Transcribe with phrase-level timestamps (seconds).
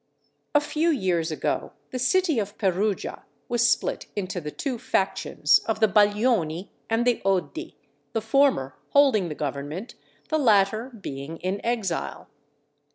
[0.55, 5.79] A few years ago the city of Perugia was split into the two factions of
[5.79, 7.75] the Baglioni and the Oddi,
[8.13, 9.93] the former holding the government,
[10.29, 12.29] the latter being in exile.